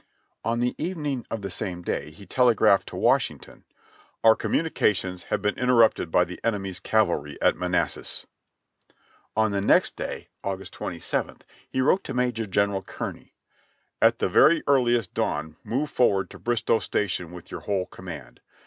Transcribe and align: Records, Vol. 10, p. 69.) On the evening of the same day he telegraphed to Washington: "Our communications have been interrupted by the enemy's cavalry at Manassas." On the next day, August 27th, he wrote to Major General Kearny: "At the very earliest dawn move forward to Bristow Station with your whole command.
Records, 0.01 0.09
Vol. 0.45 0.55
10, 0.55 0.59
p. 0.61 0.67
69.) 0.67 0.93
On 0.93 0.93
the 1.05 1.09
evening 1.11 1.25
of 1.29 1.41
the 1.43 1.49
same 1.51 1.81
day 1.83 2.09
he 2.09 2.25
telegraphed 2.25 2.87
to 2.87 2.95
Washington: 2.95 3.65
"Our 4.23 4.35
communications 4.35 5.25
have 5.25 5.43
been 5.43 5.55
interrupted 5.59 6.09
by 6.09 6.23
the 6.25 6.39
enemy's 6.43 6.79
cavalry 6.79 7.39
at 7.39 7.55
Manassas." 7.55 8.25
On 9.37 9.51
the 9.51 9.61
next 9.61 9.95
day, 9.95 10.29
August 10.43 10.73
27th, 10.73 11.41
he 11.69 11.81
wrote 11.81 12.03
to 12.05 12.15
Major 12.15 12.47
General 12.47 12.81
Kearny: 12.81 13.35
"At 14.01 14.17
the 14.17 14.27
very 14.27 14.63
earliest 14.65 15.13
dawn 15.13 15.55
move 15.63 15.91
forward 15.91 16.31
to 16.31 16.39
Bristow 16.39 16.79
Station 16.79 17.31
with 17.31 17.51
your 17.51 17.61
whole 17.61 17.85
command. 17.85 18.41